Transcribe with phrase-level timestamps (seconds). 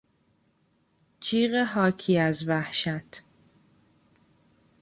[1.19, 3.23] جیغ حاکی از وحشت